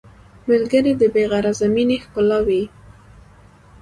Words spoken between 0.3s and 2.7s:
ملګری د بې غرضه مینې ښکلا وي